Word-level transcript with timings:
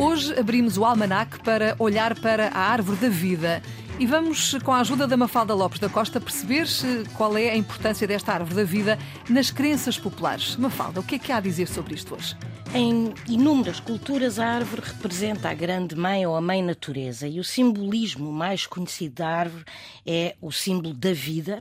Hoje 0.00 0.38
abrimos 0.38 0.78
o 0.78 0.84
almanac 0.84 1.40
para 1.40 1.74
olhar 1.76 2.16
para 2.20 2.50
a 2.50 2.60
árvore 2.60 2.98
da 2.98 3.08
vida. 3.08 3.60
E 3.98 4.06
vamos, 4.06 4.54
com 4.62 4.72
a 4.72 4.78
ajuda 4.78 5.08
da 5.08 5.16
Mafalda 5.16 5.52
Lopes 5.54 5.80
da 5.80 5.88
Costa, 5.88 6.20
perceber 6.20 6.68
qual 7.16 7.36
é 7.36 7.50
a 7.50 7.56
importância 7.56 8.06
desta 8.06 8.32
árvore 8.32 8.54
da 8.54 8.62
vida 8.62 8.96
nas 9.28 9.50
crenças 9.50 9.98
populares. 9.98 10.54
Mafalda, 10.54 11.00
o 11.00 11.02
que 11.02 11.16
é 11.16 11.18
que 11.18 11.32
há 11.32 11.38
a 11.38 11.40
dizer 11.40 11.66
sobre 11.66 11.96
isto 11.96 12.14
hoje? 12.14 12.36
Em 12.72 13.12
inúmeras 13.26 13.80
culturas, 13.80 14.38
a 14.38 14.46
árvore 14.46 14.82
representa 14.84 15.50
a 15.50 15.54
grande 15.54 15.96
mãe 15.96 16.24
ou 16.24 16.36
a 16.36 16.40
mãe 16.40 16.62
natureza 16.62 17.26
e 17.26 17.40
o 17.40 17.44
simbolismo 17.44 18.30
mais 18.30 18.68
conhecido 18.68 19.16
da 19.16 19.26
árvore 19.26 19.64
é 20.06 20.36
o 20.40 20.52
símbolo 20.52 20.94
da 20.94 21.12
vida 21.12 21.60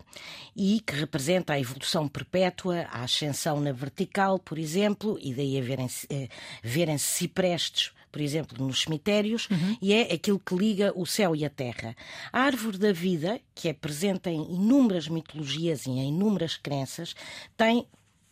e 0.56 0.80
que 0.86 0.94
representa 0.94 1.54
a 1.54 1.60
evolução 1.60 2.08
perpétua, 2.08 2.86
a 2.92 3.02
ascensão 3.02 3.60
na 3.60 3.72
vertical, 3.72 4.38
por 4.38 4.60
exemplo, 4.60 5.18
e 5.20 5.34
daí 5.34 5.60
verem-se 5.60 6.06
eh, 6.12 6.28
verem 6.62 7.00
ciprestes 7.00 7.97
por 8.18 8.22
exemplo, 8.24 8.66
nos 8.66 8.82
cemitérios, 8.82 9.48
uhum. 9.48 9.78
e 9.80 9.94
é 9.94 10.12
aquilo 10.12 10.40
que 10.40 10.56
liga 10.56 10.92
o 10.96 11.06
céu 11.06 11.36
e 11.36 11.46
a 11.46 11.52
terra. 11.52 11.96
A 12.34 12.40
árvore 12.42 12.80
da 12.80 12.92
vida, 12.92 13.40
que 13.54 13.70
é 13.70 13.74
presente 13.74 14.28
em 14.28 14.56
inúmeras 14.56 15.08
mitologias 15.08 15.86
e 15.86 15.92
em 15.92 16.10
inúmeras 16.10 16.58
crenças, 16.58 17.16
tem 17.56 17.86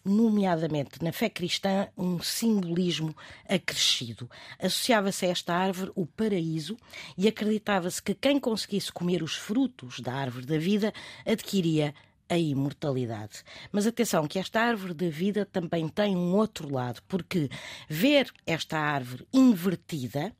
nomeadamente 0.03 1.03
na 1.03 1.11
fé 1.11 1.29
cristã, 1.29 1.87
um 1.95 2.19
simbolismo 2.19 3.15
acrescido. 3.47 4.27
Associava-se 4.57 5.27
a 5.27 5.29
esta 5.29 5.53
árvore 5.53 5.91
o 5.93 6.07
paraíso 6.07 6.75
e 7.15 7.27
acreditava-se 7.27 8.01
que 8.01 8.15
quem 8.15 8.39
conseguisse 8.39 8.91
comer 8.91 9.21
os 9.21 9.35
frutos 9.35 9.99
da 9.99 10.15
árvore 10.15 10.47
da 10.47 10.57
vida 10.57 10.91
adquiria 11.23 11.93
a 12.29 12.37
imortalidade. 12.37 13.43
Mas 13.71 13.85
atenção, 13.85 14.27
que 14.27 14.39
esta 14.39 14.61
árvore 14.61 14.93
da 14.93 15.09
vida 15.09 15.45
também 15.45 15.87
tem 15.87 16.15
um 16.15 16.35
outro 16.35 16.71
lado, 16.71 17.01
porque 17.07 17.49
ver 17.89 18.31
esta 18.45 18.77
árvore 18.77 19.27
invertida 19.33 20.35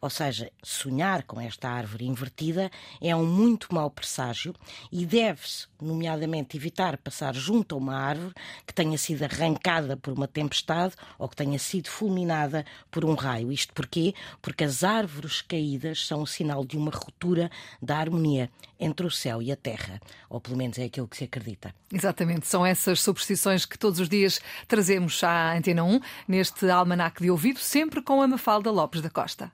ou 0.00 0.10
seja, 0.10 0.50
sonhar 0.62 1.22
com 1.24 1.40
esta 1.40 1.68
árvore 1.68 2.06
invertida 2.06 2.70
é 3.00 3.14
um 3.14 3.26
muito 3.26 3.74
mau 3.74 3.90
presságio 3.90 4.54
e 4.90 5.04
deve-se, 5.06 5.66
nomeadamente, 5.80 6.56
evitar 6.56 6.96
passar 6.98 7.34
junto 7.34 7.74
a 7.74 7.78
uma 7.78 7.96
árvore 7.96 8.34
que 8.66 8.74
tenha 8.74 8.96
sido 8.98 9.22
arrancada 9.22 9.96
por 9.96 10.12
uma 10.12 10.28
tempestade 10.28 10.94
ou 11.18 11.28
que 11.28 11.36
tenha 11.36 11.58
sido 11.58 11.88
fulminada 11.88 12.64
por 12.90 13.04
um 13.04 13.14
raio. 13.14 13.52
Isto 13.52 13.72
porquê? 13.72 14.14
Porque 14.40 14.64
as 14.64 14.84
árvores 14.84 15.42
caídas 15.42 16.06
são 16.06 16.22
o 16.22 16.26
sinal 16.26 16.64
de 16.64 16.76
uma 16.76 16.90
ruptura 16.90 17.50
da 17.80 17.96
harmonia 17.96 18.50
entre 18.78 19.06
o 19.06 19.10
céu 19.10 19.40
e 19.40 19.50
a 19.50 19.56
terra. 19.56 20.00
Ou 20.28 20.40
pelo 20.40 20.56
menos 20.56 20.78
é 20.78 20.84
aquilo 20.84 21.08
que 21.08 21.16
se 21.16 21.24
acredita. 21.24 21.74
Exatamente, 21.92 22.46
são 22.46 22.64
essas 22.64 23.00
superstições 23.00 23.64
que 23.64 23.78
todos 23.78 24.00
os 24.00 24.08
dias 24.08 24.40
trazemos 24.66 25.22
à 25.22 25.56
Antena 25.56 25.84
1, 25.84 26.00
neste 26.28 26.68
almanac 26.68 27.22
de 27.22 27.30
ouvido, 27.30 27.60
sempre 27.60 28.02
com 28.02 28.20
a 28.20 28.28
Mafalda 28.28 28.70
Lopes 28.70 29.00
da 29.00 29.10
Costa. 29.10 29.50